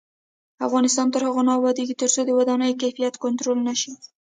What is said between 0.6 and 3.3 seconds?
افغانستان تر هغو نه ابادیږي، ترڅو د ودانیو کیفیت